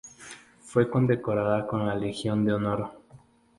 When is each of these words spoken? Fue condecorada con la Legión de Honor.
Fue 0.63 0.89
condecorada 0.89 1.67
con 1.67 1.85
la 1.85 1.93
Legión 1.93 2.43
de 2.43 2.53
Honor. 2.53 2.91